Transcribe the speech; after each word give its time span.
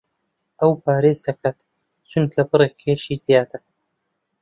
ئەو 0.59 0.71
پارێز 0.83 1.19
دەکات 1.27 1.57
چونکە 2.09 2.41
بڕێک 2.49 2.73
کێشی 2.81 3.15
زیادە. 3.25 3.57